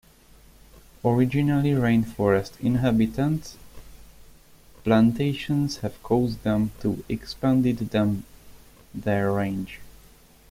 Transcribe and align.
Originally 1.05 1.75
rain 1.75 2.01
forest 2.03 2.57
inhabitants, 2.59 3.55
plantations 4.83 5.77
have 5.81 6.01
caused 6.01 6.41
them 6.41 6.71
to 6.79 7.03
expanded 7.07 7.77
them 7.77 8.23
their 8.95 9.31
range. 9.31 9.79